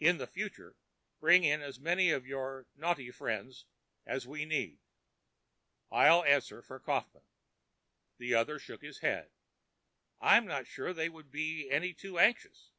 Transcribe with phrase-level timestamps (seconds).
[0.00, 0.74] In the future,
[1.20, 3.64] bring in as many of your Noughty friends
[4.04, 4.80] as we need.
[5.88, 7.22] I'll answer for Kaufmann."
[8.18, 9.30] The other shook his head.
[10.20, 12.72] "I'm not sure they would be any too anxious."